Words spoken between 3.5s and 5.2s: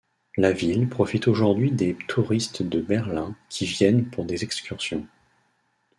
viennent pour des excursions.